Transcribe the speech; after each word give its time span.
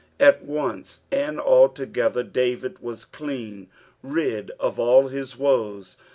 '''At 0.29 0.43
once 0.43 1.01
and 1.11 1.37
alto 1.39 1.85
gether 1.85 2.23
David 2.23 2.79
was 2.79 3.05
clean 3.05 3.69
rid 4.01 4.49
of 4.59 4.79
all 4.79 5.09
his 5.09 5.37
woes. 5.37 5.95